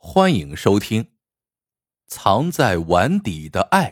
[0.00, 1.02] 欢迎收听
[2.06, 3.90] 《藏在碗底的爱》。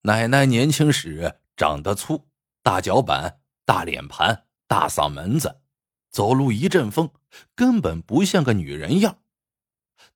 [0.00, 2.30] 奶奶年轻时长得粗，
[2.62, 5.60] 大脚板、大脸盘、大嗓门子，
[6.10, 7.10] 走路一阵风，
[7.54, 9.18] 根本不像个女人样。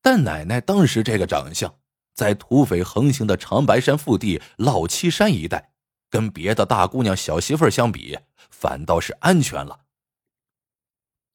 [0.01, 1.79] 但奶奶当时这个长相，
[2.15, 5.75] 在土匪横行的长白山腹地老七山一带，
[6.09, 8.19] 跟别的大姑娘、小媳妇相比，
[8.51, 9.86] 反倒是安全了。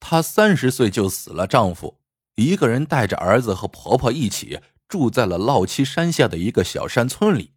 [0.04, 2.00] 她三十岁就死了丈夫，
[2.34, 7.54] 一个人带着儿子和婆婆一起住在了涝七山下的一个小山村里。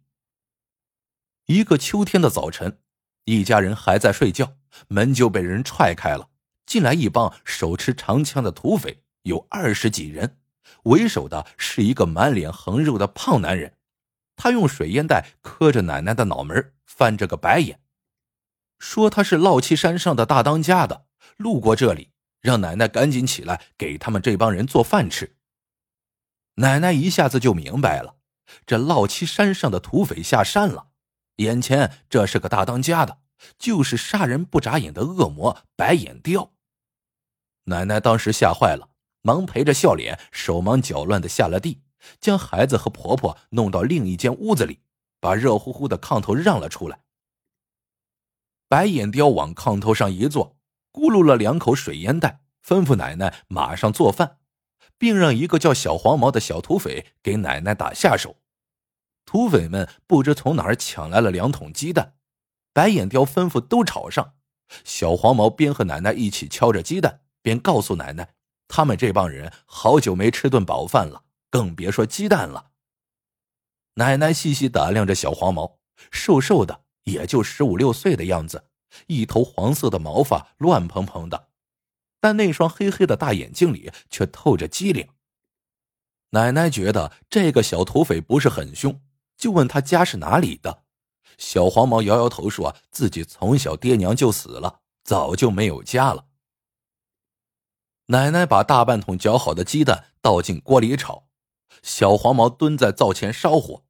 [1.46, 2.78] 一个秋天的早晨，
[3.24, 4.54] 一家人还在睡觉，
[4.86, 6.28] 门就被人踹开了，
[6.64, 10.38] 进来一帮手持长枪的土匪，有二十几人，
[10.84, 13.74] 为首的是一个满脸横肉的胖男人，
[14.36, 17.80] 他用水烟袋磕着奶奶的脑门，翻着个白眼，
[18.78, 21.06] 说他是涝七山上的大当家的，
[21.36, 22.12] 路过这里。
[22.40, 25.36] 让奶奶赶紧起来给他们这帮人做饭吃。
[26.56, 28.16] 奶奶一下子就明白了，
[28.64, 30.88] 这涝七山上的土匪下山了，
[31.36, 33.18] 眼前这是个大当家的，
[33.58, 36.52] 就是杀人不眨眼的恶魔白眼雕。
[37.64, 38.88] 奶奶当时吓坏了，
[39.22, 41.82] 忙陪着笑脸，手忙脚乱的下了地，
[42.20, 44.80] 将孩子和婆婆弄到另一间屋子里，
[45.20, 47.00] 把热乎乎的炕头让了出来。
[48.68, 50.55] 白眼雕往炕头上一坐。
[50.96, 54.38] 咕噜了两口水烟袋，吩咐奶奶马上做饭，
[54.96, 58.38] 并让一个叫小黄毛的小土匪给奶奶打下手。
[59.26, 62.14] 土匪们不知从哪儿抢来了两桶鸡蛋，
[62.72, 64.32] 白眼雕吩咐都炒上。
[64.84, 68.32] 小黄毛边和奶奶一起敲着鸡蛋，边告诉奶奶，
[68.66, 72.70] 他们这帮人好久没吃顿饱饭了，更别说鸡蛋了。
[73.96, 75.78] 奶奶细细打量着小黄毛，
[76.10, 78.64] 瘦瘦的，也就十五六岁的样子。
[79.06, 81.48] 一头黄色的毛发乱蓬蓬的，
[82.20, 85.08] 但那双黑黑的大眼睛里却透着机灵。
[86.30, 89.00] 奶奶觉得这个小土匪不是很凶，
[89.36, 90.82] 就问他家是哪里的。
[91.38, 96.26] 小黄毛摇摇头，说自己从小爹娘就死了，早就没有家了。
[98.06, 101.28] 奶奶把大半桶搅好的鸡蛋倒进锅里炒，
[101.82, 103.84] 小黄毛蹲在灶前烧火，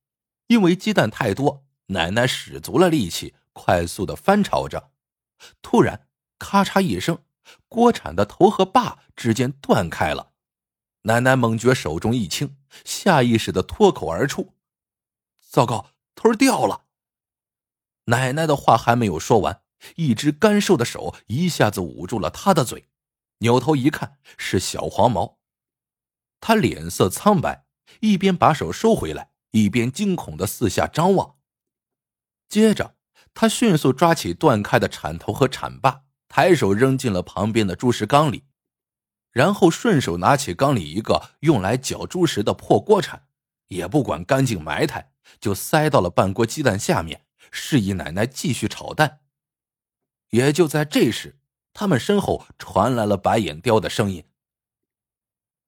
[0.47, 4.91] 因为鸡蛋太多，奶奶使足了力气，快速的翻炒着。
[5.63, 6.09] 突然，
[6.39, 7.25] 咔嚓一声，
[7.69, 10.33] 锅铲的头和把之间断开了。
[11.03, 14.55] 奶奶猛觉手中一轻，下意识的脱口而出
[15.41, 16.87] ：“糟糕，头掉了！”
[18.07, 19.63] 奶奶的话还没有说完，
[19.95, 22.89] 一只干瘦的手一下子捂住了她的嘴。
[23.39, 25.39] 扭头一看，是小黄毛。
[26.41, 27.67] 他脸色苍白，
[28.01, 31.37] 一边把手收回来，一边惊恐的四下张望。
[32.49, 32.96] 接着。
[33.39, 38.45] 他迅速抓起断开的铲头和铲把，抬手扔进了旁边的猪食缸里，
[39.31, 43.29] 然后顺手拿起缸里一个用来搅猪食的破锅铲，
[43.69, 49.21] 也不管干净埋汰，就塞到了半锅鸡蛋下面，示意奶奶继续炒蛋。
[50.31, 51.39] 也就在这时，
[51.75, 54.25] 他们身后传来了白眼雕的声音：“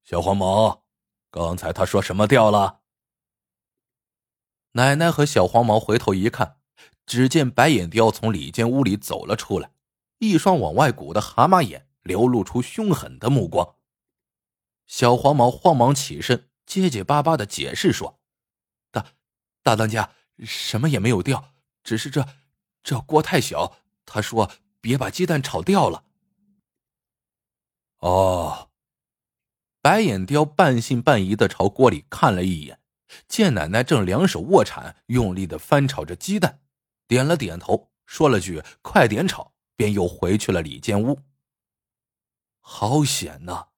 [0.09, 0.87] 小黄毛，
[1.31, 2.81] 刚才他说什么掉了？”
[4.73, 6.55] 奶奶和小黄毛回头一看。
[7.09, 9.73] 只见白眼雕从里间屋里走了出来，
[10.19, 13.77] 一双往外鼓的蛤蟆眼流露出凶狠的目光。
[14.87, 18.21] 小黄毛慌忙起身，结结巴巴的解释说
[18.93, 19.15] ：“大，
[19.63, 20.11] 大当家，
[20.45, 22.29] 什么也没有掉，只是这，
[22.83, 23.79] 这锅太小。
[24.05, 24.51] 他说
[24.83, 26.05] 别把鸡蛋炒掉了。”
[28.01, 28.69] 哦，
[29.81, 32.81] 白眼雕半信半疑的朝锅里看了一眼，
[33.27, 36.61] 见奶奶正两手握铲，用力的翻炒着鸡蛋。
[37.09, 41.23] 点了点头，说了句“快点炒”，便又回去了里间屋。
[42.61, 43.69] 好险呐！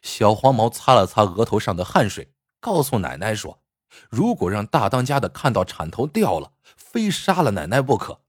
[0.00, 3.62] 小黄毛擦了擦额头上的汗水，告诉奶奶说
[4.08, 8.22] ：“如果让大当家的看到铲头掉了，非杀了奶奶不可。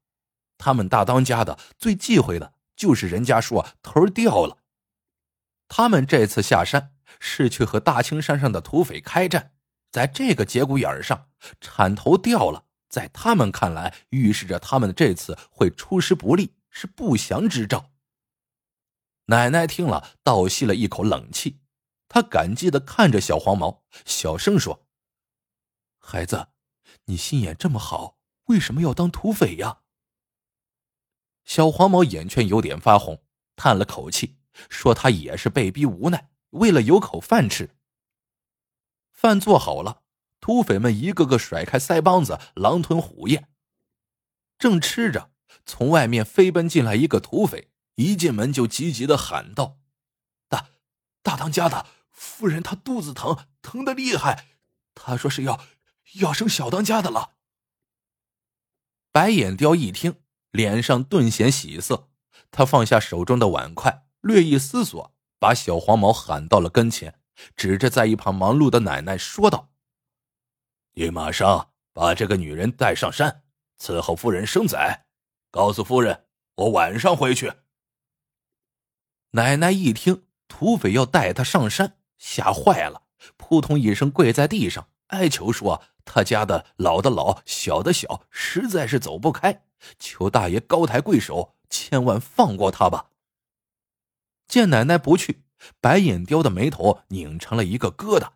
[0.58, 4.58] 他们大当家的最忌讳的就是人家说头掉了。
[5.68, 9.52] 他们这次下山是去和大青山上的土匪开战，
[9.92, 11.28] 在这个节骨眼上，
[11.60, 12.64] 铲头掉了。”
[12.96, 17.90] 在他们看来，预示着他们这次会出师不利，是不祥之兆。
[19.26, 21.60] 奶奶听了，倒吸了一口冷气，
[22.08, 24.86] 她感激的看着小黄毛，小声说
[26.00, 26.48] ：“孩子，
[27.04, 28.16] 你心眼这么好，
[28.46, 29.82] 为什么要当土匪呀？”
[31.44, 33.22] 小黄毛眼圈有点发红，
[33.56, 34.38] 叹了口气，
[34.70, 37.76] 说：“他也是被逼无奈，为了有口饭吃。”
[39.12, 40.04] 饭做好了。
[40.40, 43.48] 土匪们一个个甩开腮帮子，狼吞虎咽。
[44.58, 45.30] 正吃着，
[45.64, 49.78] 从外面飞奔进来一个土匪，一进门就急急的喊道
[50.48, 50.68] ：“大
[51.22, 54.46] 大当家的，夫人她肚子疼，疼的厉害，
[54.94, 55.60] 她说是要
[56.20, 57.32] 要生小当家的了。
[59.12, 62.08] 白眼雕一听，脸上顿显喜色，
[62.50, 67.20] 他放下手中的碗筷，略一思索，把小黄毛喊到了跟前，
[67.56, 69.70] 指着在一旁忙碌的奶奶说道
[70.98, 73.42] ：“你马上把这个女人带上山，
[73.78, 75.04] 伺候夫人生崽，
[75.50, 77.52] 告诉夫人，我晚上回去。”
[79.32, 83.02] 奶奶一听土匪要带她上山，吓坏了，
[83.36, 89.64] 扑通一声跪在地上，哀求说：“他家的老的老，小的小，实在是走不开，
[89.98, 93.10] 求大爷高抬贵手，千万放过他吧。”
[94.48, 95.42] 见奶奶不去，
[95.78, 98.30] 白眼雕的眉头拧成了一个疙瘩。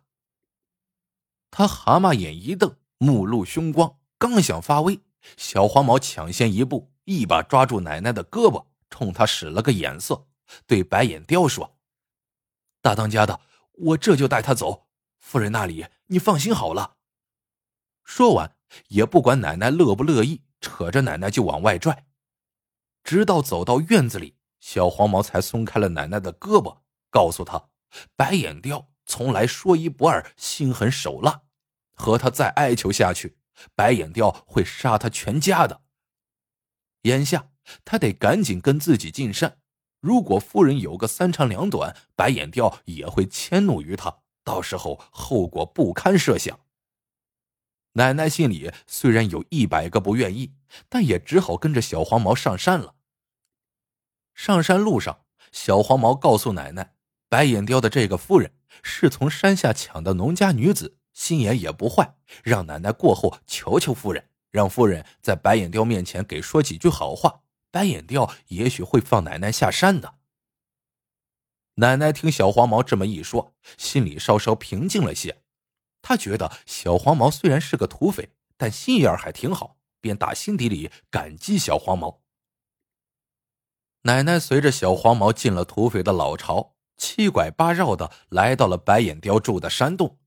[1.51, 5.01] 他蛤蟆眼一瞪，目露凶光，刚想发威，
[5.35, 10.27] 小黄毛抢先一步，一把抓住奶奶的胳膊，冲他使了个眼色。
[10.65, 11.77] 对白眼雕说
[12.81, 13.41] ：“大当家的，
[13.73, 14.87] 我这就带他走。
[15.19, 16.95] 夫人那里，你放心好了。”
[18.03, 18.55] 说完，
[18.87, 22.05] 也不管奶奶乐不乐意，扯着奶奶就往外拽。
[23.03, 27.69] 直到走到院子里，小黄毛才松开了奶奶的胳膊，告诉他
[28.15, 31.41] ：“白眼雕从来说一不二，心狠手辣，
[31.91, 33.35] 和他再哀求下去，
[33.75, 35.81] 白眼雕会杀他全家的。
[37.01, 37.49] 眼下
[37.83, 39.57] 他得赶紧跟自己进山。”
[39.99, 46.61] 如果夫人有个三长两短，白眼雕也会迁怒于他，到时候后果不堪设想。
[47.95, 50.53] 奶奶心里虽然有一百个不愿意，
[50.87, 52.95] 但也只好跟着小黄毛上山了。
[54.33, 56.95] 上山路上，小黄毛告诉奶奶，
[57.27, 67.41] 白眼雕的这个夫人是从山下抢的农家女子，心眼也不坏，让奶奶过后求求夫人，让夫人在白眼雕面前给说几句好话。
[67.71, 70.15] 白眼雕也许会放奶奶下山的。
[71.75, 75.41] 奶奶听小黄毛这么一说，心里稍稍平静了些。
[76.01, 82.21] 她觉得小黄毛虽然是个土匪，但心眼还挺好，便打心底里感激小黄毛。
[84.01, 90.19] 奶奶随着小黄毛进了土匪的老巢，七拐八绕的来到了白眼雕住的山洞。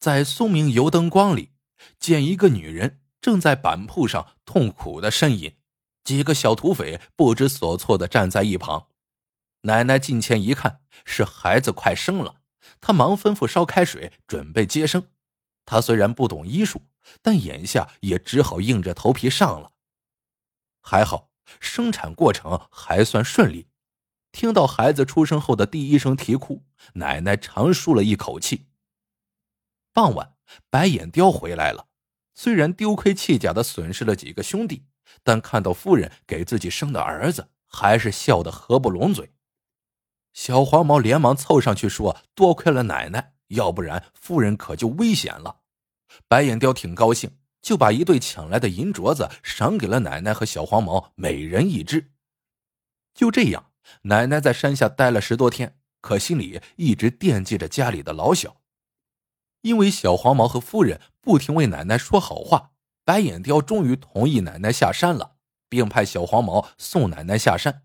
[0.00, 1.52] 在松明油灯光里，
[2.00, 5.56] 见一个女人正在板铺上痛苦的呻吟。
[6.02, 8.88] 几个小土匪不知所措的站在一旁，
[9.62, 12.42] 奶奶近前一看，是孩子快生了，
[12.80, 15.08] 她忙吩咐烧开水，准备接生。
[15.64, 16.82] 她虽然不懂医术，
[17.22, 19.70] 但眼下也只好硬着头皮上了。
[20.82, 21.30] 还好，
[21.60, 23.68] 生产过程还算顺利。
[24.34, 26.64] 听到孩子出生后的第一声啼哭，
[26.94, 28.66] 奶奶长舒了一口气。
[29.92, 30.34] 傍晚，
[30.68, 31.86] 白眼雕回来了，
[32.34, 34.86] 虽然丢盔弃甲的损失了几个兄弟。
[35.22, 39.32] 但看到夫人给自己生的儿子，还是笑得合不拢嘴。
[40.32, 45.60] 小黄毛连忙凑上去说：“多亏了奶奶，要不然夫人可就危险了。”
[46.26, 52.10] 白眼雕挺高兴，就把一对抢来的银镯子赏给了奶奶和小黄毛，每人一只。
[53.14, 53.70] 就这样，
[54.02, 58.60] 奶奶在山下待了十多天，可心里一直惦记着家里的老小，
[59.62, 62.72] 因为小黄毛和夫人不停为奶奶说好话。
[63.06, 65.36] 白眼雕终于同意奶奶下山了，
[65.68, 67.82] 并派小黄毛送奶奶下山。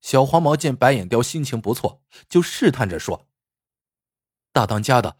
[0.00, 3.28] 小黄毛见白眼雕心情不错，就试探着说
[4.50, 5.18] ：“大当家的，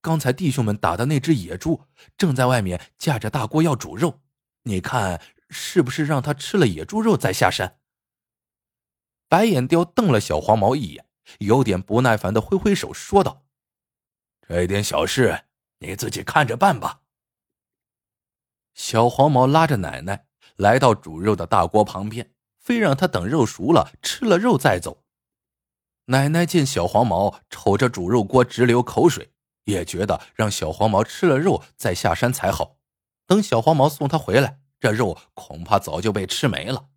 [0.00, 1.82] 刚才弟兄们打的那只野猪
[2.16, 4.22] 正在外面架着大锅要煮肉，
[4.62, 7.80] 你看是不是让他吃了野猪肉再下山？”
[9.32, 11.06] 白眼雕瞪了小黄毛一眼，
[11.38, 13.46] 有点不耐烦的挥挥手说道
[14.46, 15.44] ：“这点小事
[15.78, 17.00] 你自己看着办吧。”
[18.76, 25.02] 小黄毛拉着奶奶来到煮肉的大锅旁边，非让他等肉熟了吃了肉再走。
[26.08, 29.32] 奶奶见小黄毛瞅着煮肉锅直流口水，
[29.64, 32.76] 也觉得让小黄毛吃了肉再下山才好。
[33.26, 36.90] 等小黄毛送他回来，这肉恐怕早就被吃没了。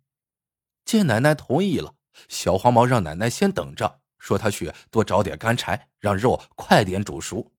[0.84, 1.94] 见奶奶同意了，
[2.28, 7.52] 小黄毛让奶奶先等着，说他去多找点干柴，让肉快点煮熟。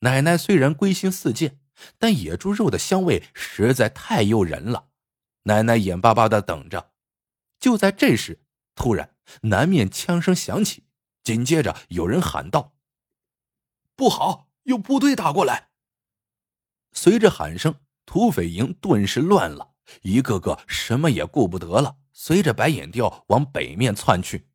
[0.00, 1.60] 奶奶虽然归心似箭。
[1.98, 4.90] 但野猪肉的香味实在太诱人了，
[5.42, 6.92] 奶奶眼巴巴的等着。
[7.58, 8.44] 就在这时，
[8.76, 10.86] 突然南面枪声响起，
[11.24, 12.74] 紧接着有人喊道
[13.96, 15.70] ：“不好，有部队打过来！”
[16.94, 24.48] 随着喊声，土匪营顿时乱了，一个个什么也顾不得了，随着白眼雕往北面窜去。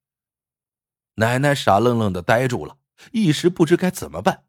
[1.15, 2.79] 奶奶傻愣愣的呆住了，
[3.11, 4.45] 一时不知该怎么办。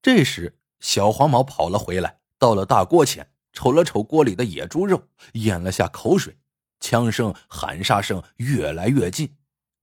[0.00, 0.60] 这时。
[0.78, 6.40] 小黄毛跑了回来，到了大锅前，瞅了瞅锅里的野猪肉，咽了下口水。
[6.80, 9.36] 枪声、喊杀声越来越近，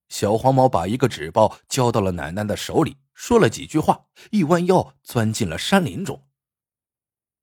[0.09, 6.27] 小黄毛把一个纸包交到了奶奶的手里，说了几句话，一弯腰钻进了山林中。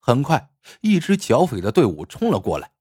[0.01, 0.51] 很快，
[0.83, 2.73] 一支剿匪的队伍冲了过来，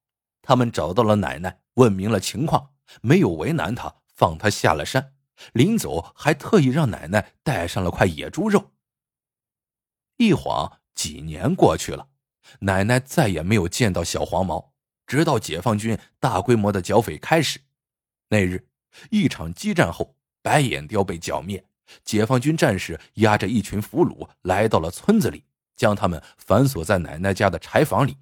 [0.42, 5.14] 他们找到了奶奶，问明了情况，没有为难他，放他下了山。
[5.52, 8.72] 临走还特意让奶奶带上了块野猪肉。
[10.16, 12.08] 一晃几年过去了，
[12.60, 14.72] 奶奶再也没有见到小黄毛，
[15.06, 17.60] 直到解放军大规模的剿匪开始。
[18.30, 18.66] 那日，
[19.10, 21.62] 一场激战后，白眼雕被剿灭，
[22.02, 25.44] 解放军战士押着一群俘虏来到了村子里，
[25.76, 28.16] 将他们反锁在奶奶家的柴房里。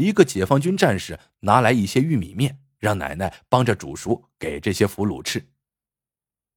[0.00, 5.46] 一个解放军战士拿来一些玉米面，让奶奶帮着煮熟给这些俘虏吃。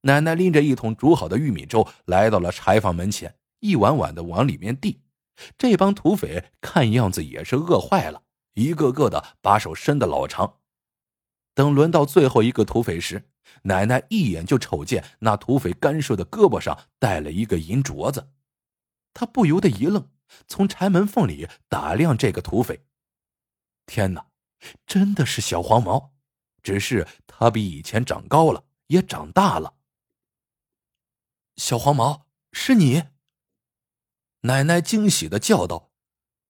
[0.00, 5.02] 奶奶拎着一桶煮好的玉米粥来到了柴房门前，一碗碗的往里面递。
[5.58, 8.22] 这帮土匪看样子也是饿坏了，
[8.54, 10.60] 一个个的把手伸得老长。
[11.54, 13.28] 等轮到最后一个土匪时，
[13.64, 18.30] 奶奶一眼就瞅见那土匪干瘦的胳膊上戴了一个银镯子，
[19.12, 20.08] 她不由得一愣，
[20.48, 22.80] 从柴门缝里打量这个土匪。
[23.86, 24.26] 天哪，
[24.86, 26.12] 真的是小黄毛，
[26.62, 29.74] 只是他比以前长高了，也长大了。
[31.56, 33.04] 小黄毛，是你！
[34.40, 35.92] 奶奶惊喜的叫道。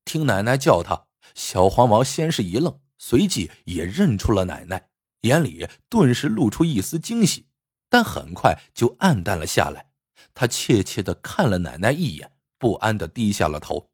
[0.05, 4.91] 听奶奶叫他，小黄毛先是一愣，随即也认出了奶奶，
[5.23, 7.49] 眼里顿时露出一丝惊喜，
[7.88, 9.91] 但很快就暗淡了下来。
[10.33, 13.91] 他怯怯的看了奶奶一眼，不安的低下了头。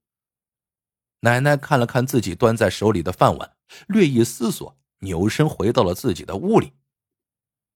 [1.21, 3.57] 奶奶看了看自己端在手里的饭碗，
[3.89, 6.73] 略一思索，扭身回到了自己的屋里。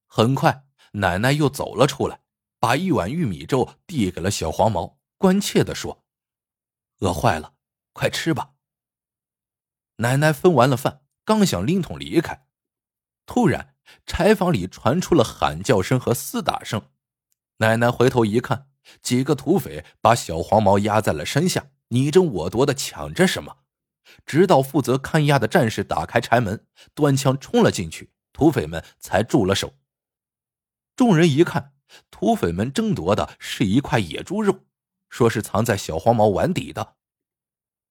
[0.06, 2.20] 很快，奶奶又走了出来。
[2.60, 6.02] 把一碗玉米粥递给了小黄毛，关切的说
[7.00, 7.52] ：“饿坏了，
[7.92, 8.52] 快吃吧。”
[10.00, 12.46] 奶奶分完了饭，刚想拎桶离开，
[13.26, 16.88] 突然柴房里传出了喊叫声和厮打声。
[17.58, 18.70] 奶奶回头一看，
[19.02, 23.58] 几个土匪把小黄毛压在了身下，你争我夺的抢着什么。
[24.26, 29.74] 直到负责看押的战士打开柴门，端枪冲了进去，土匪们才住了手。
[30.96, 31.72] 众人一看。
[32.10, 34.64] 土匪们争夺的是一块野猪肉，
[35.10, 36.96] 说是藏在小黄毛碗底的。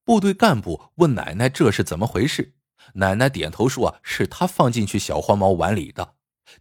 [0.03, 2.55] 部队干部问奶奶这是怎么回事，
[2.95, 6.15] 奶奶点头说是他放进去小黄毛碗里的。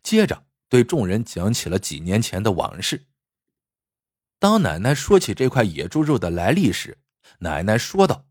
[0.04, 3.08] 接着对众人讲起了几年前的往事。
[4.38, 6.98] 当奶奶说起这块野猪肉的来历时，
[7.38, 8.26] 奶奶说道：“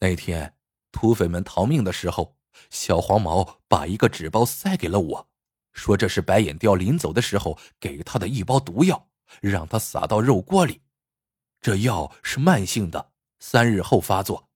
[0.00, 0.54] 那天
[0.92, 2.36] 土匪们逃命的时候，
[2.70, 5.28] 小黄毛把一个纸包塞给了我。”
[5.72, 9.08] 说这是白眼雕临走的时候给他的一包毒药，
[9.40, 10.82] 让他撒到肉锅里。
[11.60, 14.50] 这药是慢性的，三日后发作。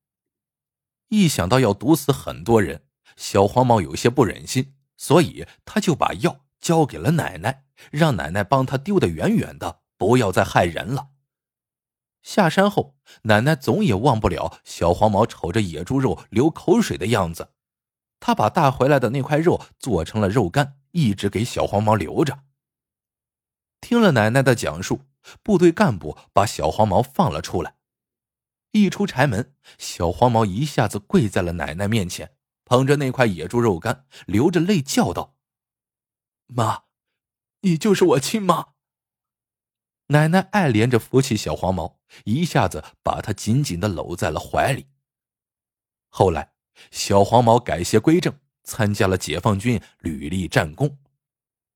[1.09, 2.87] 一想到要毒死很多人，
[3.17, 11.11] 小黄毛有些不忍心，所以他就把药交给了奶奶，让奶奶帮他丢得远远的，不要再害人了。
[12.25, 17.51] 下山后，奶奶总也忘不了小黄毛瞅着野猪肉流口水的样子，
[18.19, 20.81] 他把带回来的那块肉做成了肉干。
[20.97, 22.45] 一直给小黄毛留着。
[23.81, 25.01] 听了奶奶的讲述，
[25.43, 27.77] 部队干部把小黄毛放了出来。
[28.71, 35.35] 一出柴门，小黄毛一下子跪在了奶奶面前，捧着那块野猪肉干，流着泪叫道
[36.47, 36.85] ：“妈，
[37.63, 38.74] 你就是我亲妈。”
[40.09, 44.87] 奶奶爱怜着扶起小黄毛，一下子把他紧紧的搂在了怀里。
[46.09, 46.53] 后来，
[46.91, 48.39] 小黄毛改邪归正。
[48.67, 50.99] 参加了解放军，屡立战功。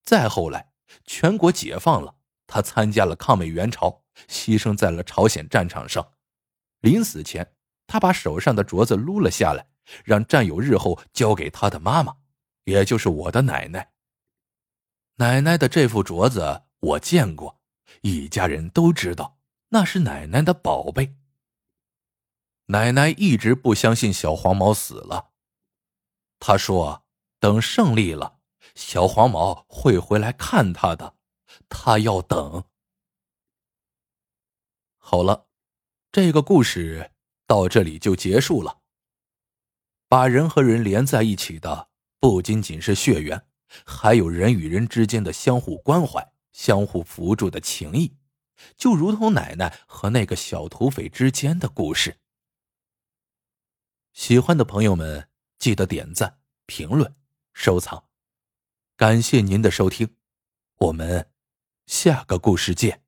[0.04, 0.72] 再后来，
[1.04, 2.14] 全国解放了，
[2.46, 6.14] 他参加了抗美援朝，牺牲在了朝鲜战场上。
[6.80, 7.52] 临死前，
[7.86, 9.66] 他把手上的镯子撸了下来，
[10.02, 12.16] 让战友日后交给他的妈妈，
[12.64, 13.92] 也就是我的奶奶。
[15.16, 17.57] 奶奶的这副镯子我见过，
[18.02, 21.16] 一家人都知道那是奶奶的宝贝。
[22.66, 25.30] 奶奶一直不相信小黄毛死了。
[26.38, 27.04] 她说
[27.40, 28.40] ：“等胜利了，
[28.74, 31.16] 小黄毛会回来看她的，
[31.68, 32.64] 她要等。”
[34.98, 35.46] 好了，
[36.12, 37.12] 这个故事
[37.46, 38.80] 到这里就结束了。
[40.06, 41.88] 把人和人连在一起的，
[42.20, 43.46] 不仅仅是血缘，
[43.84, 48.16] 还有人与人之间的相互关怀、相互扶助的情谊，
[48.76, 52.18] 就如同奶奶和那个小土匪之间的故事。
[54.12, 55.28] 喜欢的朋友们。
[55.58, 57.16] 记得点赞、评论、
[57.52, 58.04] 收藏，
[58.96, 60.14] 感谢您的收听，
[60.76, 61.32] 我们
[61.84, 63.07] 下个故事见。